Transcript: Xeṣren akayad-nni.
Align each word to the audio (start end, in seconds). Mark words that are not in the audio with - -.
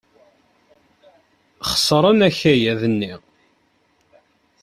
Xeṣren 1.71 2.19
akayad-nni. 2.27 3.13